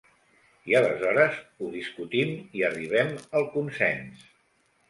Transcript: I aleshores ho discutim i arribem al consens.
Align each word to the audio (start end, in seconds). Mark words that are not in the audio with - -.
I 0.69 0.73
aleshores 0.79 1.37
ho 1.59 1.69
discutim 1.75 2.33
i 2.61 2.65
arribem 2.71 3.15
al 3.41 3.47
consens. 3.59 4.29